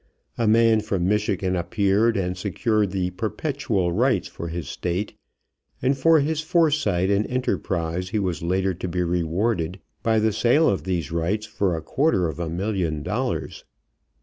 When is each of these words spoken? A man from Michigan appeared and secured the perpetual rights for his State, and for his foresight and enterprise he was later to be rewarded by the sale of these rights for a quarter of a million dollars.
A 0.35 0.47
man 0.47 0.81
from 0.81 1.07
Michigan 1.07 1.55
appeared 1.55 2.17
and 2.17 2.35
secured 2.35 2.89
the 2.89 3.11
perpetual 3.11 3.91
rights 3.93 4.27
for 4.27 4.47
his 4.47 4.67
State, 4.67 5.13
and 5.79 5.95
for 5.95 6.21
his 6.21 6.41
foresight 6.41 7.11
and 7.11 7.27
enterprise 7.27 8.09
he 8.09 8.17
was 8.17 8.41
later 8.41 8.73
to 8.73 8.87
be 8.87 9.03
rewarded 9.03 9.79
by 10.01 10.17
the 10.17 10.33
sale 10.33 10.67
of 10.67 10.85
these 10.85 11.11
rights 11.11 11.45
for 11.45 11.75
a 11.75 11.83
quarter 11.83 12.27
of 12.27 12.39
a 12.39 12.49
million 12.49 13.03
dollars. 13.03 13.63